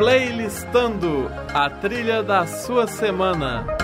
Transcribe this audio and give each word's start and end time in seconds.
Playlistando 0.00 1.30
a 1.52 1.68
trilha 1.68 2.22
da 2.22 2.46
sua 2.46 2.86
semana. 2.86 3.79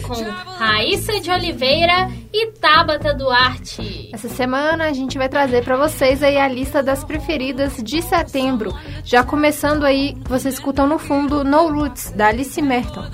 Com 0.00 0.14
Raíssa 0.58 1.20
de 1.20 1.30
Oliveira 1.30 2.10
e 2.32 2.48
Tabata 2.52 3.14
Duarte. 3.14 4.10
Essa 4.12 4.28
semana 4.28 4.86
a 4.86 4.92
gente 4.92 5.18
vai 5.18 5.28
trazer 5.28 5.64
para 5.64 5.76
vocês 5.76 6.22
aí 6.22 6.36
a 6.38 6.48
lista 6.48 6.82
das 6.82 7.04
preferidas 7.04 7.76
de 7.82 8.02
setembro. 8.02 8.74
Já 9.04 9.22
começando 9.24 9.84
aí, 9.84 10.16
vocês 10.28 10.54
escutam 10.54 10.86
no 10.86 10.98
fundo 10.98 11.44
No 11.44 11.68
Roots, 11.68 12.10
da 12.12 12.28
Alice 12.28 12.60
Merton. 12.60 13.04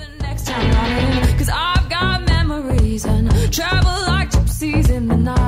Travel 3.51 4.07
like 4.09 4.31
gypsies 4.31 4.91
in 4.91 5.07
the 5.07 5.17
night 5.17 5.44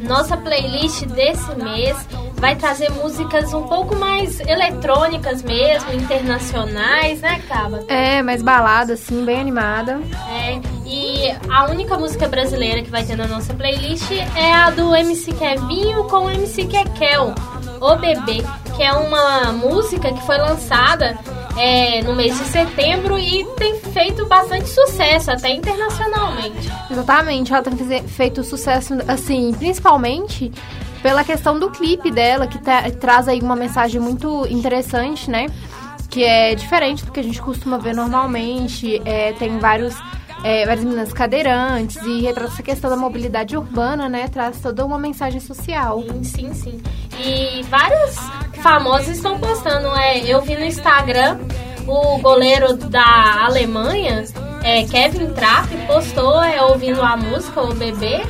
Nossa 0.00 0.36
playlist 0.36 1.04
desse 1.06 1.54
mês 1.56 1.96
vai 2.36 2.54
trazer 2.54 2.90
músicas 2.92 3.52
um 3.52 3.64
pouco 3.64 3.96
mais 3.96 4.40
eletrônicas 4.40 5.42
mesmo, 5.42 5.92
internacionais, 5.92 7.20
né, 7.20 7.42
Caba? 7.48 7.84
É, 7.88 8.22
mais 8.22 8.42
balada, 8.42 8.94
assim, 8.94 9.24
bem 9.24 9.40
animada. 9.40 10.00
É, 10.30 10.60
e 10.86 11.34
a 11.50 11.66
única 11.68 11.98
música 11.98 12.28
brasileira 12.28 12.82
que 12.82 12.90
vai 12.90 13.04
ter 13.04 13.16
na 13.16 13.26
nossa 13.26 13.52
playlist 13.54 14.10
é 14.36 14.52
a 14.52 14.70
do 14.70 14.94
MC 14.94 15.32
Kevinho 15.32 16.04
com 16.04 16.26
o 16.26 16.30
MC 16.30 16.64
Kekel, 16.66 17.34
O 17.80 17.96
Bebê, 17.96 18.44
que 18.76 18.82
é 18.82 18.92
uma 18.92 19.52
música 19.52 20.12
que 20.12 20.24
foi 20.24 20.38
lançada 20.38 21.18
é, 21.58 22.02
no 22.02 22.14
mês 22.14 22.38
de 22.38 22.44
setembro 22.44 23.18
e 23.18 23.44
tem 23.56 23.80
feito 23.80 24.24
bastante 24.26 24.68
sucesso, 24.68 25.30
até 25.30 25.50
internacionalmente. 25.50 26.70
Exatamente, 26.90 27.52
ela 27.52 27.62
tem 27.62 28.02
feito 28.06 28.44
sucesso, 28.44 28.94
assim, 29.08 29.52
principalmente 29.52 30.52
pela 31.02 31.24
questão 31.24 31.58
do 31.58 31.70
clipe 31.70 32.10
dela, 32.10 32.46
que 32.46 32.58
traz 32.58 33.28
aí 33.28 33.40
uma 33.40 33.56
mensagem 33.56 34.00
muito 34.00 34.46
interessante, 34.48 35.30
né? 35.30 35.46
Que 36.08 36.24
é 36.24 36.54
diferente 36.54 37.04
do 37.04 37.12
que 37.12 37.20
a 37.20 37.22
gente 37.22 37.40
costuma 37.42 37.76
ver 37.76 37.94
normalmente. 37.94 39.00
É, 39.04 39.32
tem 39.32 39.58
vários 39.58 39.94
é, 40.42 40.64
várias 40.64 40.84
meninas 40.84 41.12
cadeirantes 41.12 41.96
e 42.02 42.22
retrata 42.22 42.52
essa 42.52 42.62
questão 42.62 42.88
da 42.88 42.96
mobilidade 42.96 43.56
urbana, 43.56 44.08
né? 44.08 44.28
Traz 44.28 44.60
toda 44.60 44.84
uma 44.84 44.98
mensagem 44.98 45.40
social. 45.40 46.02
Sim, 46.02 46.24
sim, 46.24 46.54
sim. 46.54 46.82
E 47.18 47.62
vários 47.64 48.16
famosos 48.58 49.08
estão 49.08 49.38
postando. 49.38 49.88
É, 49.96 50.18
eu 50.20 50.40
vi 50.42 50.56
no 50.56 50.64
Instagram 50.64 51.38
o 51.86 52.18
goleiro 52.18 52.74
da 52.74 53.46
Alemanha, 53.46 54.24
é, 54.62 54.84
Kevin 54.84 55.32
Trapp, 55.32 55.68
postou 55.86 56.42
é, 56.42 56.62
ouvindo 56.62 57.02
a 57.02 57.16
música, 57.16 57.62
o 57.62 57.74
bebê. 57.74 58.22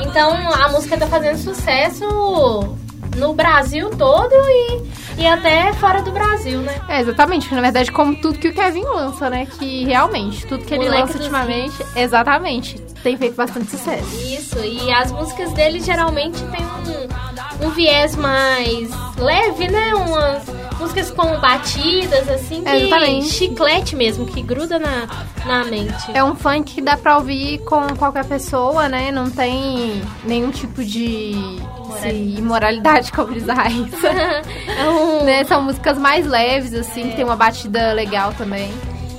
Então 0.00 0.32
a 0.52 0.68
música 0.68 0.98
tá 0.98 1.06
fazendo 1.06 1.38
sucesso 1.38 2.76
no 3.16 3.32
Brasil 3.32 3.88
todo 3.90 4.32
e, 4.32 5.22
e 5.22 5.26
até 5.26 5.72
fora 5.74 6.02
do 6.02 6.10
Brasil, 6.10 6.60
né? 6.60 6.74
É, 6.88 7.00
exatamente. 7.00 7.52
Na 7.54 7.62
verdade, 7.62 7.90
como 7.90 8.14
tudo 8.20 8.38
que 8.38 8.48
o 8.48 8.54
Kevin 8.54 8.84
lança, 8.84 9.30
né? 9.30 9.46
Que 9.46 9.84
realmente, 9.84 10.46
tudo 10.46 10.64
que 10.64 10.74
ele 10.74 10.88
lança 10.88 11.16
ultimamente, 11.16 11.76
exatamente, 11.94 12.78
tem 13.02 13.16
feito 13.16 13.34
bastante 13.34 13.70
sucesso. 13.70 14.06
Isso, 14.22 14.58
e 14.58 14.92
as 14.92 15.10
músicas 15.10 15.52
dele 15.52 15.80
geralmente 15.80 16.42
tem 16.44 16.60
um, 16.60 17.35
um 17.60 17.70
viés 17.70 18.16
mais 18.16 18.90
leve, 19.16 19.68
né? 19.68 19.94
Umas 19.94 20.44
músicas 20.78 21.10
com 21.10 21.38
batidas, 21.40 22.28
assim, 22.28 22.62
que 22.62 23.22
chiclete 23.22 23.96
mesmo, 23.96 24.26
que 24.26 24.42
gruda 24.42 24.78
na, 24.78 25.06
na 25.44 25.64
mente. 25.64 26.10
É 26.12 26.22
um 26.22 26.34
funk 26.34 26.74
que 26.74 26.80
dá 26.80 26.96
pra 26.96 27.16
ouvir 27.16 27.58
com 27.60 27.96
qualquer 27.96 28.24
pessoa, 28.24 28.88
né? 28.88 29.10
Não 29.10 29.30
tem 29.30 30.02
nenhum 30.24 30.50
tipo 30.50 30.84
de 30.84 31.34
Sim, 32.02 32.36
imoralidade 32.38 33.10
como 33.12 33.32
diz 33.32 33.48
a 33.48 33.54
Raíssa. 33.54 34.08
é 34.78 34.88
um... 34.88 35.24
né, 35.24 35.44
são 35.44 35.62
músicas 35.62 35.98
mais 35.98 36.26
leves, 36.26 36.74
assim, 36.74 37.06
é. 37.06 37.08
que 37.10 37.16
tem 37.16 37.24
uma 37.24 37.36
batida 37.36 37.92
legal 37.92 38.32
também. 38.34 38.70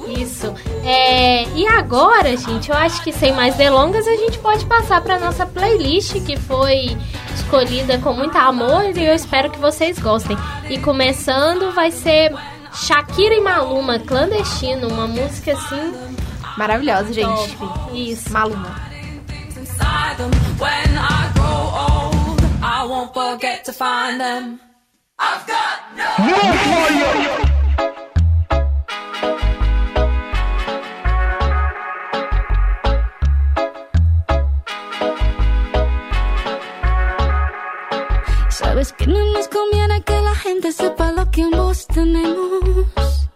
Isso. 0.08 0.54
É, 0.90 1.44
e 1.50 1.68
agora, 1.68 2.38
gente, 2.38 2.70
eu 2.70 2.78
acho 2.78 3.04
que 3.04 3.12
sem 3.12 3.34
mais 3.34 3.56
delongas, 3.56 4.08
a 4.08 4.16
gente 4.16 4.40
pode 4.40 4.66
passar 4.66 5.02
para 5.02 5.20
nossa 5.20 5.46
playlist 5.46 6.14
que 6.26 6.38
foi 6.38 6.98
escolhida 7.36 7.98
com 7.98 8.14
muito 8.14 8.38
amor 8.38 8.98
e 8.98 9.06
eu 9.06 9.14
espero 9.14 9.50
que 9.52 9.60
vocês 9.60 10.00
gostem. 10.00 10.38
E 10.70 10.80
começando 10.80 11.74
vai 11.74 11.92
ser 11.92 12.34
Shakira 12.74 13.36
e 13.36 13.42
Maluma, 13.42 14.00
Clandestino, 14.00 14.88
uma 14.88 15.06
música 15.08 15.52
assim 15.52 15.94
maravilhosa, 16.58 17.12
gente. 17.12 17.58
Top. 17.58 18.00
Isso. 18.00 18.32
Maluma. 18.32 18.88
I 27.00 27.57
Que 38.94 39.08
no 39.08 39.20
nos 39.34 39.48
conviene 39.48 40.02
que 40.04 40.22
la 40.22 40.36
gente 40.36 40.72
sepa 40.72 41.12
lo 41.12 41.30
que 41.32 41.44
ambos 41.44 41.88
tenemos. 41.88 43.30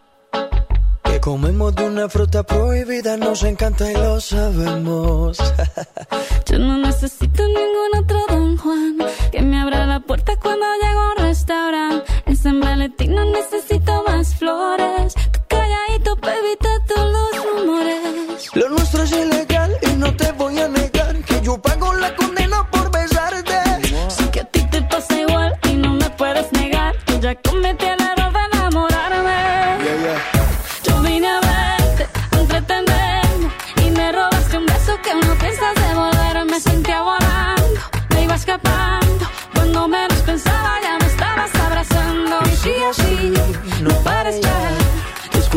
Que 1.03 1.19
comemos 1.19 1.75
de 1.75 1.85
una 1.85 2.07
fruta 2.07 2.43
prohibida, 2.43 3.17
nos 3.17 3.43
encanta 3.43 3.91
y 3.91 3.95
lo 3.95 4.19
sabemos. 4.21 5.37
Yo 6.45 6.59
no 6.59 6.77
necesito 6.77 7.43
ningún 7.43 8.03
otro 8.03 8.19
Don 8.29 8.57
Juan 8.57 8.97
que 9.31 9.41
me 9.41 9.59
abra 9.59 9.85
la 9.85 9.99
puerta 9.99 10.35
cuando 10.37 10.65
llego 10.81 10.99
a 10.99 11.11
un 11.11 11.17
restaurante. 11.17 12.11
En 12.25 12.37
San 12.37 12.59
Valentín 12.59 13.15
no 13.15 13.25
necesito 13.25 14.03
más 14.07 14.35
flores. 14.35 15.15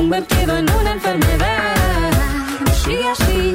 Convertido 0.05 0.59
en 0.59 0.71
una 0.71 0.93
enfermedad. 0.93 2.12
Sí, 2.85 2.99
así, 3.11 3.55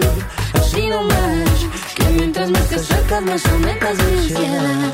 así 0.56 0.88
no 0.88 1.04
más. 1.04 1.50
Que 1.96 2.06
mientras 2.06 2.50
más 2.50 2.66
te 2.70 2.76
acercas, 2.76 3.22
más 3.22 3.46
aumentas 3.46 3.96
mi 3.98 4.18
ansiedad. 4.18 4.94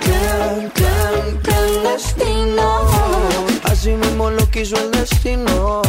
Clan, 0.00 0.72
clan, 0.74 1.38
clandestino. 1.44 2.66
Así 3.62 3.90
mismo 3.90 4.30
lo 4.30 4.50
quiso 4.50 4.74
el 4.76 4.90
destino. 4.90 5.82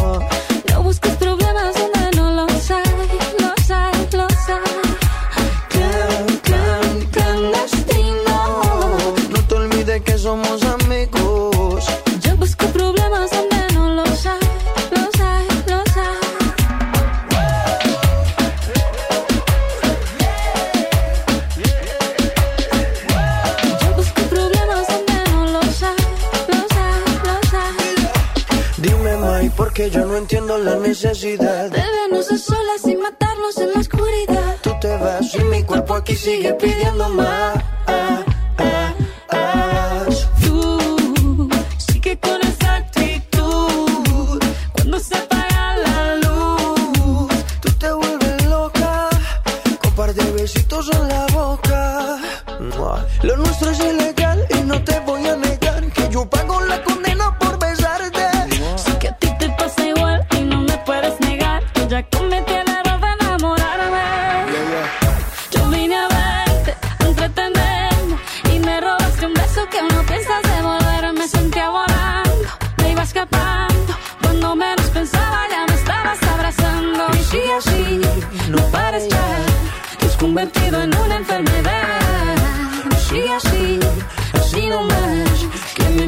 nada. 35.02 35.22
Si 35.22 35.42
mi 35.44 35.62
cuerpo 35.64 35.94
aquí 35.94 36.14
sigue 36.14 36.54
pidiendo 36.54 37.08
más. 37.08 37.61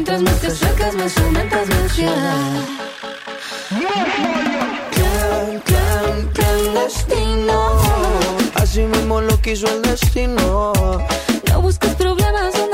mientras 0.04 0.22
más 0.22 0.40
te 0.40 0.46
acercas 0.48 0.94
más 0.94 1.16
aumentas 1.16 1.66
mi 1.66 1.74
ansiedad. 1.74 2.62
Destino. 6.74 7.80
Así 8.54 8.82
mismo 8.82 9.20
lo 9.22 9.40
quiso 9.40 9.66
el 9.66 9.80
destino. 9.80 10.72
No 11.48 11.60
busques 11.62 11.94
problemas, 11.94 12.54
no 12.54 12.73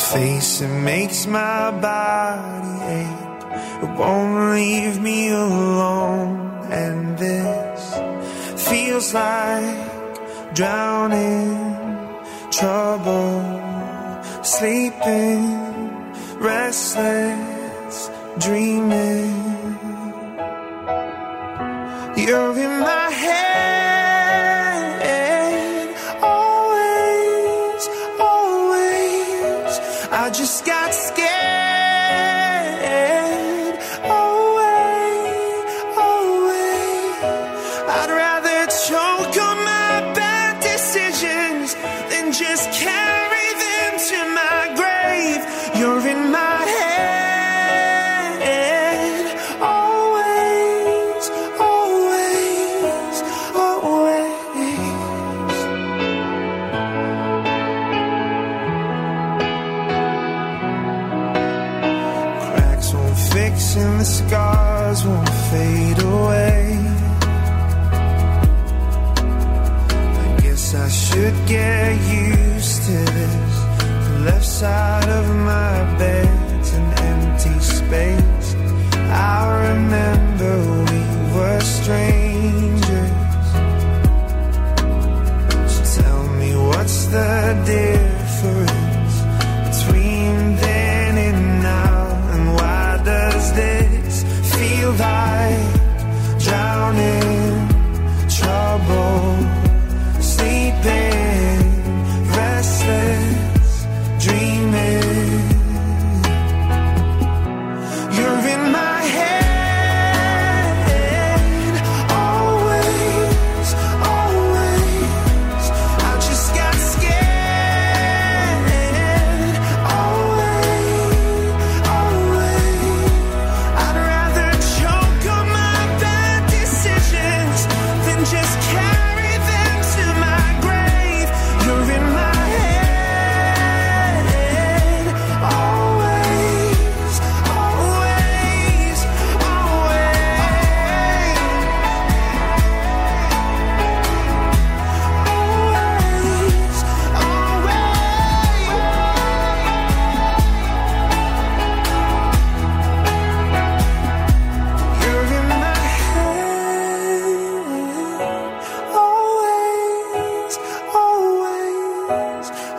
face, 0.00 0.60
it 0.60 0.68
makes 0.68 1.26
my 1.26 1.70
body 1.70 2.76
ache. 3.00 3.42
It 3.82 3.90
won't 3.98 4.54
leave 4.54 5.00
me 5.00 5.30
alone, 5.30 6.36
and 6.70 7.18
this 7.18 7.80
feels 8.68 9.12
like 9.14 10.54
drowning, 10.54 11.54
trouble, 12.50 13.40
sleeping, 14.42 15.42
restless, 16.38 18.10
dreaming. 18.38 19.36
You're 22.16 22.58
in 22.58 22.80
my 22.80 22.99
fixing 63.32 63.98
the 63.98 64.04
scars 64.04 65.04
won't 65.04 65.28
fade 65.50 66.02
away. 66.02 66.78
I 70.24 70.40
guess 70.42 70.74
I 70.74 70.88
should 70.88 71.36
get 71.46 71.92
used 72.26 72.82
to 72.86 72.98
this. 73.16 73.54
The 74.06 74.18
left 74.26 74.44
side 74.44 75.08
of 75.08 75.26
my 75.52 75.76
bed's 75.98 76.72
an 76.72 76.88
empty 77.10 77.56
space. 77.60 78.48
I 79.36 79.42
remember 79.68 80.52
we 80.90 81.00
were 81.34 81.60
strangers. 81.60 83.10
So 85.72 86.02
tell 86.02 86.22
me 86.40 86.50
what's 86.56 87.06
the 87.06 87.62
deal? 87.66 88.09
like 94.98 96.38
drowning, 96.38 97.68
trouble, 98.28 99.36
sleeping. 100.20 101.09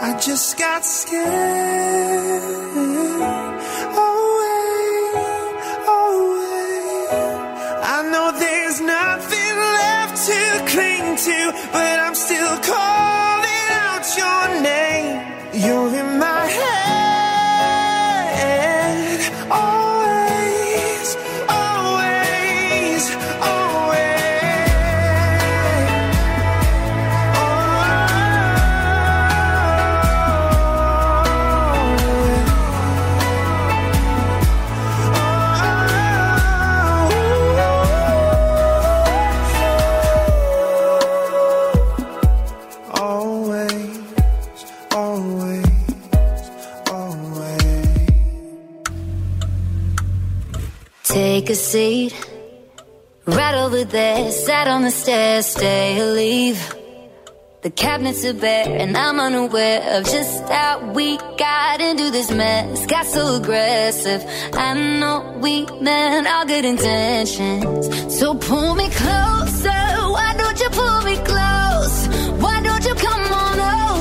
I 0.02 0.18
just 0.20 0.58
got 0.58 0.84
scared 0.84 1.24
oh, 3.94 4.08
away, 4.08 5.22
away. 5.98 7.08
Oh, 7.14 7.40
I 7.84 7.98
know 8.12 8.32
there's 8.38 8.80
nothing 8.82 9.56
left 9.80 10.16
to 10.28 10.42
cling 10.72 11.08
to, 11.28 11.40
but 11.72 12.01
seat 51.62 52.14
right 53.26 53.56
over 53.56 53.84
there. 53.84 54.32
Sat 54.32 54.68
on 54.68 54.82
the 54.82 54.92
stairs, 54.92 55.46
stay 55.46 56.02
or 56.02 56.14
leave. 56.14 56.60
The 57.62 57.70
cabinets 57.70 58.26
are 58.26 58.34
bare, 58.34 58.66
and 58.82 58.98
I'm 58.98 59.20
unaware 59.20 59.82
of 59.96 60.06
just 60.06 60.50
how 60.50 60.92
we 60.94 61.18
got 61.38 61.80
into 61.80 62.10
this 62.10 62.32
mess. 62.32 62.88
Got 62.88 63.06
so 63.06 63.36
aggressive. 63.36 64.26
I 64.54 64.74
know 65.00 65.38
we 65.40 65.68
meant 65.80 66.28
all 66.28 66.46
good 66.46 66.66
intentions. 66.66 68.18
So 68.20 68.34
pull 68.34 68.74
me 68.74 68.90
closer. 68.90 69.82
Why 70.18 70.34
don't 70.38 70.60
you 70.60 70.70
pull 70.70 71.02
me 71.04 71.16
close? 71.18 71.96
Why 72.44 72.62
don't 72.64 72.84
you 72.84 72.96
come 72.96 73.24
on 73.44 73.60
over? 73.60 74.01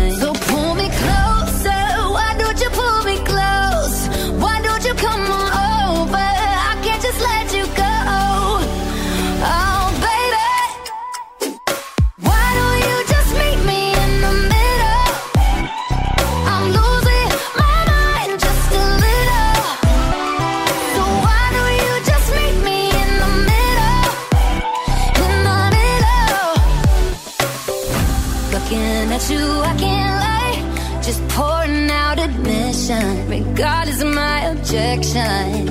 God 33.61 33.87
is 33.89 34.03
my 34.03 34.39
objection. 34.45 35.70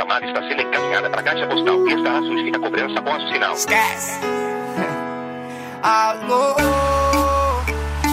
Chamada 0.00 0.24
está 0.24 0.40
sendo 0.40 0.62
encaminhada 0.62 1.10
para 1.10 1.20
a 1.20 1.22
caixa 1.22 1.46
postal 1.46 1.86
e 1.86 1.92
estará 1.92 2.20
sujeita 2.20 2.56
a 2.56 2.60
cobrança 2.60 2.98
após 2.98 3.22
o 3.22 3.28
sinal. 3.32 3.52
Esquece. 3.52 4.20
Alô, 5.82 6.54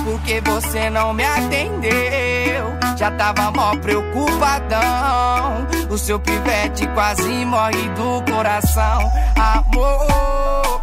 por 0.03 0.21
que 0.23 0.41
você 0.41 0.89
não 0.89 1.13
me 1.13 1.23
atendeu? 1.23 2.77
Já 2.97 3.11
tava 3.11 3.51
mó 3.51 3.73
preocupadão. 3.77 5.67
O 5.89 5.97
seu 5.97 6.19
pivete 6.19 6.85
quase 6.87 7.45
morre 7.45 7.87
do 7.89 8.21
coração. 8.29 8.99
Amor, 9.37 10.81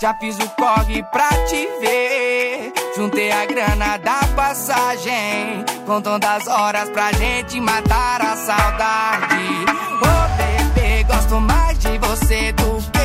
já 0.00 0.14
fiz 0.14 0.36
o 0.40 0.48
corre 0.50 1.02
pra 1.12 1.28
te 1.46 1.68
ver. 1.80 2.72
Juntei 2.98 3.30
a 3.30 3.46
grana 3.46 3.96
da 3.98 4.26
passagem. 4.34 5.64
Contando 5.86 6.24
as 6.24 6.48
horas 6.48 6.90
pra 6.90 7.12
gente 7.12 7.60
matar 7.60 8.20
a 8.20 8.34
saudade. 8.34 9.36
Ô 10.02 10.74
bebê, 10.74 11.04
gosto 11.04 11.40
mais 11.40 11.78
de 11.78 11.96
você 11.96 12.50
do 12.54 12.82
que 12.90 12.97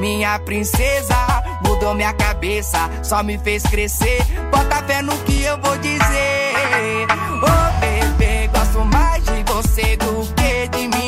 minha 0.00 0.38
princesa. 0.40 1.14
Mudou 1.62 1.94
minha 1.94 2.12
cabeça, 2.14 2.90
só 3.02 3.22
me 3.22 3.38
fez 3.38 3.62
crescer. 3.62 4.24
Bota 4.50 4.82
fé 4.84 5.02
no 5.02 5.16
que 5.18 5.42
eu 5.42 5.58
vou 5.58 5.76
dizer. 5.78 7.06
Ô 7.42 7.80
bebê, 7.80 8.48
gosto 8.48 8.84
mais 8.86 9.22
de 9.22 9.42
você 9.44 9.96
do 9.96 10.26
que 10.34 10.68
de 10.68 10.88
mim. 10.88 10.99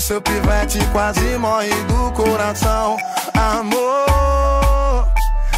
Seu 0.00 0.20
pivete 0.20 0.78
quase 0.92 1.36
morre 1.38 1.68
do 1.84 2.10
coração. 2.12 2.96
Amor, 3.34 5.06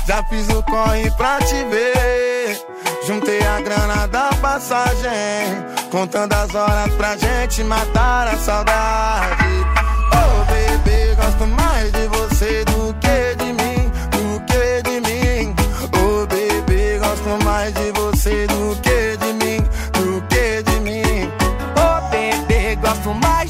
já 0.06 0.22
fiz 0.24 0.46
o 0.50 0.62
corre 0.64 1.10
pra 1.12 1.38
te 1.38 1.64
ver. 1.70 2.60
Juntei 3.06 3.40
a 3.40 3.60
grana 3.60 4.06
da 4.08 4.30
passagem. 4.42 5.64
Contando 5.90 6.34
as 6.34 6.54
horas 6.54 6.92
pra 6.96 7.16
gente 7.16 7.64
matar 7.64 8.28
a 8.28 8.36
saudade. 8.36 9.44
Oh, 10.12 10.44
bebê, 10.44 11.14
gosto 11.14 11.46
mais 11.46 11.90
de 11.92 12.08
você 12.08 12.64
do 12.64 12.94
que 12.94 13.36
de 13.36 13.52
mim. 13.54 13.90
Do 14.10 14.40
que 14.44 14.82
de 14.82 15.00
mim. 15.00 15.54
Oh, 15.94 16.26
bebê, 16.26 16.98
gosto 16.98 17.44
mais 17.44 17.72
de 17.72 17.92
você 17.92 18.46
do 18.48 18.76
que 18.82 19.16
de 19.16 19.32
mim. 19.32 19.64
Do 19.92 20.20
que 20.28 20.62
de 20.62 20.80
mim. 20.80 21.32
Ô 21.76 22.10
bebê, 22.10 22.76
gosto 22.76 23.14
mais 23.14 23.41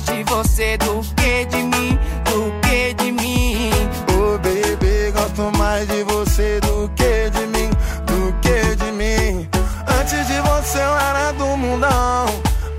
você 0.43 0.77
do 0.79 1.01
que 1.15 1.45
de 1.47 1.63
mim, 1.63 1.99
do 2.25 2.61
que 2.63 2.95
de 2.95 3.13
mim. 3.13 3.71
Oh, 4.19 4.37
bebê, 4.39 5.13
gosto 5.13 5.57
mais 5.57 5.87
de 5.87 6.03
você 6.03 6.59
do 6.61 6.91
que 6.97 7.31
de 7.31 7.47
mim. 7.47 7.71
Do 8.07 8.33
que 8.41 8.77
de 8.77 8.91
mim. 8.93 9.49
Antes 10.01 10.27
de 10.27 10.41
você 10.41 10.79
eu 10.79 10.99
era 10.99 11.33
do 11.33 11.57
mundão. 11.57 12.27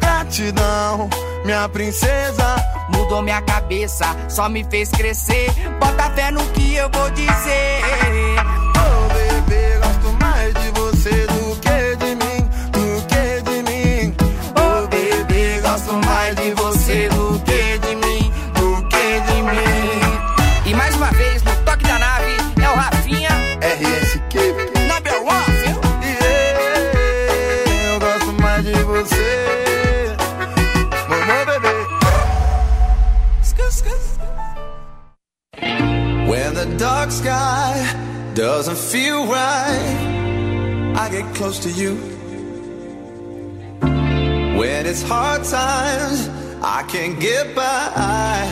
Gratidão, 0.01 1.09
minha 1.45 1.69
princesa. 1.69 2.55
Mudou 2.89 3.21
minha 3.21 3.41
cabeça, 3.41 4.13
só 4.27 4.49
me 4.49 4.63
fez 4.65 4.89
crescer. 4.89 5.49
Bota 5.79 6.11
fé 6.11 6.31
no 6.31 6.43
que 6.51 6.75
eu 6.75 6.89
vou 6.91 7.09
dizer. 7.11 7.81
Oh, 8.75 9.13
bebê, 9.13 9.79
gosto 9.79 10.17
mais 10.21 10.53
de 10.53 10.69
você 10.71 11.27
do 11.27 11.55
que 11.61 11.95
de 11.95 12.15
mim, 12.15 12.49
do 12.73 13.07
que 13.07 13.41
de 13.41 13.63
mim. 13.63 14.15
Ô 14.59 14.87
bebê, 14.87 15.61
gosto 15.61 15.93
mais 16.05 16.35
de 16.35 16.53
você 16.55 17.07
do 17.07 17.42
sky 37.23 38.33
doesn't 38.33 38.77
feel 38.77 39.25
right, 39.27 40.93
I 40.97 41.09
get 41.09 41.25
close 41.35 41.57
to 41.59 41.69
you. 41.69 41.95
When 44.59 44.85
it's 44.85 45.03
hard 45.03 45.45
times, 45.45 46.27
I 46.61 46.83
can't 46.83 47.17
get 47.21 47.55
by 47.55 48.43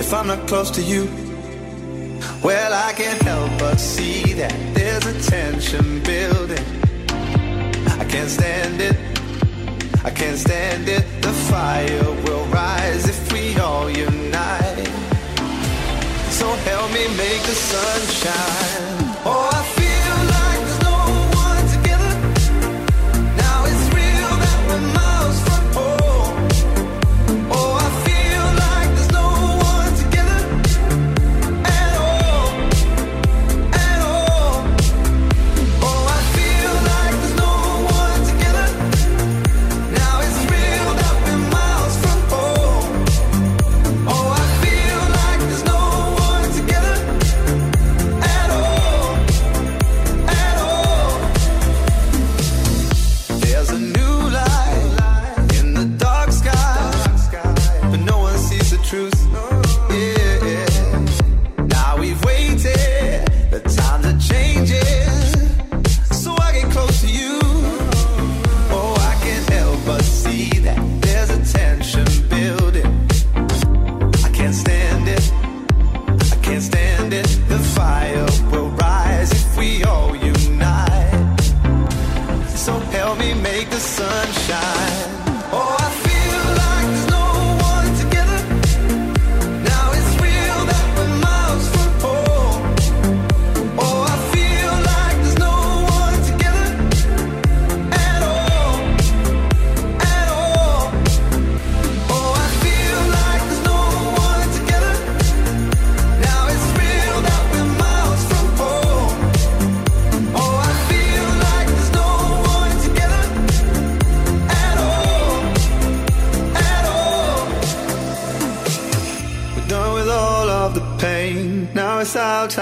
if 0.00 0.14
I'm 0.14 0.26
not 0.26 0.48
close 0.48 0.70
to 0.78 0.82
you. 0.82 1.04
Well, 2.42 2.72
I 2.72 2.94
can't 2.94 3.20
help 3.20 3.50
but 3.58 3.76
see 3.76 4.32
that 4.40 4.56
there's 4.74 5.04
a 5.04 5.30
tension 5.30 6.02
building. 6.02 6.66
I 8.00 8.04
can't 8.12 8.30
stand 8.30 8.80
it. 8.80 8.96
I 10.02 10.10
can't 10.10 10.38
stand 10.38 10.88
it. 10.88 11.04
The 11.20 11.34
fire 11.50 12.10
will 12.24 12.46
rise 12.46 13.06
if 13.06 13.32
we 13.34 13.58
all 13.58 13.90
unite. 13.90 14.97
So 16.38 16.46
help 16.46 16.92
me 16.92 17.04
make 17.16 17.42
the 17.42 17.52
sun 17.52 18.00
shine. 18.06 18.87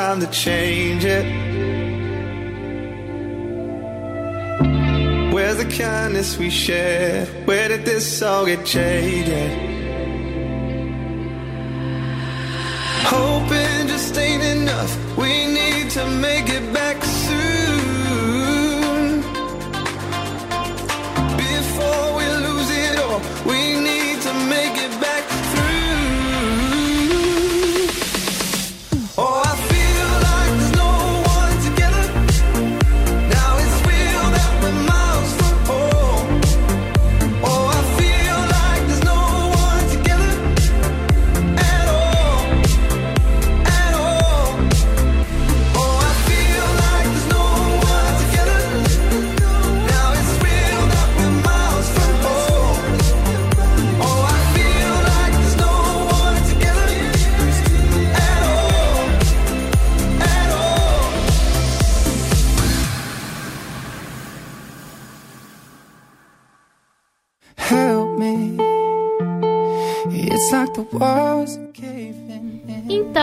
Time 0.06 0.20
to 0.20 0.30
change 0.30 1.04
it. 1.04 1.26
Where's 5.34 5.56
the 5.56 5.68
kindness 5.84 6.38
we 6.38 6.48
shared? 6.48 7.26
Where 7.44 7.66
did 7.68 7.84
this 7.84 8.22
all 8.22 8.46
get 8.46 8.64
jaded? 8.64 9.50
Hoping 13.14 13.88
just 13.88 14.16
ain't 14.16 14.44
enough. 14.44 14.92
We 15.18 15.32
need 15.58 15.90
to 15.98 16.04
make 16.26 16.48
it 16.50 16.72
back 16.72 17.02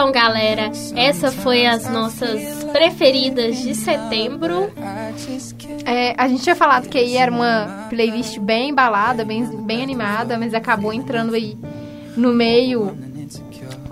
Então, 0.03 0.11
galera, 0.11 0.69
essa 0.97 1.31
foi 1.31 1.65
as 1.65 1.89
nossas 1.89 2.65
preferidas 2.73 3.57
de 3.59 3.73
setembro. 3.73 4.69
É, 5.85 6.13
a 6.17 6.27
gente 6.27 6.43
tinha 6.43 6.57
falado 6.57 6.89
que 6.89 6.97
aí 6.97 7.15
era 7.15 7.31
uma 7.31 7.87
playlist 7.89 8.37
bem 8.37 8.73
balada, 8.73 9.23
bem, 9.23 9.45
bem 9.61 9.81
animada, 9.81 10.37
mas 10.37 10.53
acabou 10.53 10.91
entrando 10.91 11.35
aí 11.35 11.57
no 12.17 12.33
meio 12.33 12.97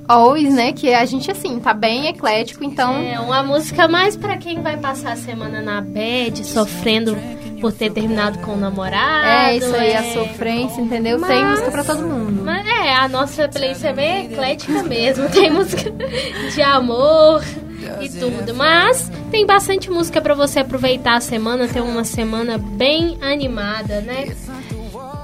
Always, 0.05 0.53
né? 0.53 0.73
Que 0.73 0.93
a 0.93 1.05
gente, 1.05 1.31
assim, 1.31 1.57
tá 1.61 1.73
bem 1.73 2.07
eclético, 2.07 2.65
então... 2.65 2.93
É 3.01 3.17
uma 3.17 3.41
música 3.41 3.87
mais 3.87 4.17
pra 4.17 4.35
quem 4.35 4.61
vai 4.61 4.75
passar 4.75 5.13
a 5.13 5.15
semana 5.15 5.61
na 5.61 5.79
bed, 5.79 6.45
sofrendo 6.45 7.15
por 7.61 7.71
ter 7.71 7.91
terminado 7.91 8.39
com 8.39 8.53
o 8.53 8.57
namorado. 8.57 9.27
É 9.27 9.55
isso 9.55 9.73
aí, 9.73 9.95
a 9.95 10.03
é. 10.03 10.13
sofrência, 10.13 10.81
entendeu? 10.81 11.21
Tem 11.21 11.41
Mas- 11.41 11.51
música 11.51 11.71
pra 11.71 11.83
todo 11.83 12.01
mundo. 12.01 12.41
Mas 12.43 12.67
é, 12.81 12.95
a 12.95 13.07
nossa 13.07 13.47
playlist 13.47 13.83
é 13.83 13.93
bem 13.93 14.25
eclética 14.25 14.83
mesmo. 14.83 15.29
Tem 15.31 15.49
música 15.49 15.91
de 16.53 16.61
amor 16.61 17.43
e 18.01 18.09
tudo. 18.09 18.53
Mas 18.55 19.11
tem 19.31 19.45
bastante 19.45 19.89
música 19.89 20.21
pra 20.21 20.33
você 20.33 20.59
aproveitar 20.59 21.15
a 21.15 21.21
semana, 21.21 21.67
ter 21.67 21.81
uma 21.81 22.03
semana 22.03 22.57
bem 22.57 23.17
animada, 23.21 24.01
né? 24.01 24.35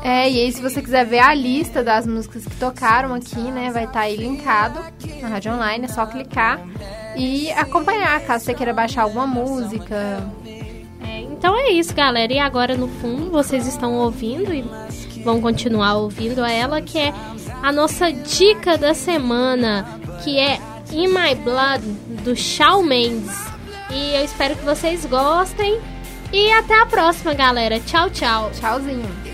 É, 0.04 0.30
e 0.30 0.39
aí 0.39 0.52
se 0.52 0.62
você 0.62 0.82
quiser 0.82 1.06
ver 1.06 1.20
a 1.20 1.34
lista 1.34 1.84
das 1.84 2.08
músicas 2.08 2.46
que 2.46 2.56
tocaram 2.56 3.13
aqui, 3.13 3.41
né, 3.41 3.72
vai 3.72 3.86
estar 3.86 4.02
aí 4.02 4.15
linkado 4.15 4.80
na 5.22 5.28
rádio 5.28 5.52
online, 5.52 5.86
é 5.86 5.88
só 5.88 6.06
clicar 6.06 6.62
e 7.17 7.52
acompanhar, 7.52 8.22
caso 8.22 8.46
você 8.46 8.54
queira 8.54 8.74
baixar 8.74 9.02
alguma 9.02 9.28
música. 9.28 10.24
É, 11.04 11.20
então 11.22 11.58
é 11.58 11.72
isso, 11.72 11.93
galera. 11.93 12.32
E 12.32 12.39
agora 12.39 12.78
no 12.78 12.88
fundo 12.88 13.32
vocês 13.32 13.67
estão 13.67 13.96
ouvindo 13.96 14.54
e 14.54 14.63
vão 15.24 15.41
continuar 15.41 15.96
ouvindo 15.96 16.46
ela, 16.46 16.82
que 16.82 16.98
é 16.98 17.13
a 17.62 17.72
nossa 17.72 18.12
dica 18.12 18.78
da 18.78 18.93
semana, 18.93 20.00
que 20.24 20.39
é 20.39 20.60
In 20.91 21.08
My 21.08 21.36
Blood 21.36 21.84
do 22.24 22.36
Shawn 22.36 22.84
Mendes. 22.84 23.36
E 23.89 24.15
eu 24.15 24.24
espero 24.24 24.56
que 24.56 24.63
vocês 24.63 25.06
gostem. 25.06 25.80
E 26.32 26.52
até 26.52 26.82
a 26.82 26.86
próxima, 26.86 27.34
galera. 27.34 27.80
Tchau, 27.80 28.10
tchau. 28.10 28.52
Tchauzinho. 28.52 29.28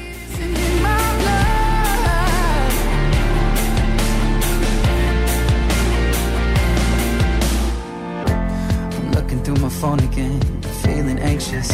Through 9.43 9.59
my 9.59 9.67
phone 9.67 9.99
again, 9.99 10.39
feeling 10.83 11.19
anxious, 11.19 11.69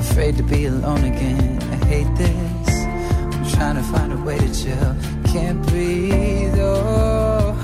afraid 0.00 0.36
to 0.36 0.42
be 0.42 0.66
alone 0.66 1.04
again. 1.04 1.60
I 1.70 1.76
hate 1.86 2.12
this. 2.16 2.68
I'm 2.74 3.46
trying 3.52 3.76
to 3.76 3.84
find 3.84 4.12
a 4.12 4.16
way 4.16 4.36
to 4.36 4.52
chill, 4.52 4.96
can't 5.32 5.60
breathe. 5.66 6.58
Oh, 6.58 7.54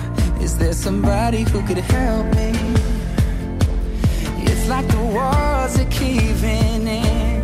is 0.40 0.58
there 0.58 0.74
somebody 0.74 1.42
who 1.42 1.62
could 1.66 1.78
help 1.78 2.26
me? 2.34 2.52
It's 4.46 4.68
like 4.68 4.86
the 4.88 5.04
walls 5.16 5.78
are 5.78 5.90
caving 5.90 6.86
in. 6.86 7.42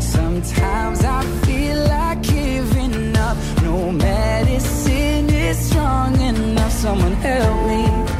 Sometimes 0.00 1.04
I 1.04 1.22
feel 1.44 1.78
like 1.84 2.22
giving 2.22 3.16
up. 3.16 3.36
No 3.62 3.92
medicine 3.92 5.30
is 5.30 5.58
strong 5.58 6.20
enough. 6.20 6.72
Someone 6.72 7.12
help 7.12 7.66
me. 7.68 8.15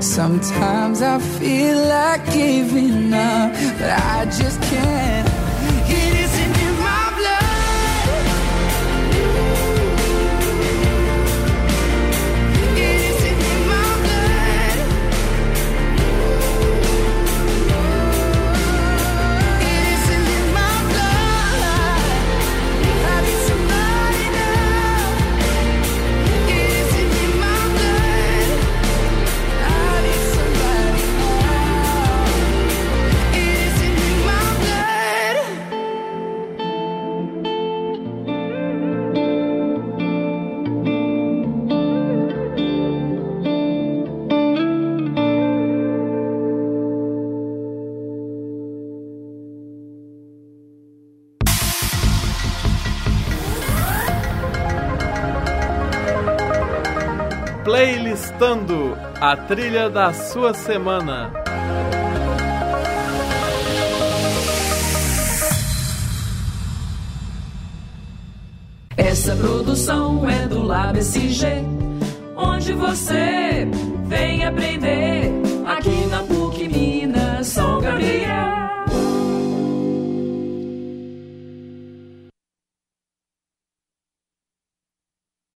Sometimes 0.00 1.00
I 1.00 1.18
feel 1.18 1.78
like 1.88 2.24
giving 2.32 3.12
up, 3.14 3.52
but 3.78 3.90
I 3.90 4.24
just 4.26 4.60
can't. 4.62 5.47
Playlistando 58.38 58.96
a 59.20 59.36
trilha 59.36 59.90
da 59.90 60.12
sua 60.12 60.54
semana. 60.54 61.32
Essa 68.96 69.34
produção 69.34 70.28
é 70.30 70.46
do 70.46 70.62
Lab 70.62 70.96
SG, 71.00 71.46
onde 72.36 72.72
você 72.74 73.68
vem 74.06 74.44
aprender 74.44 75.32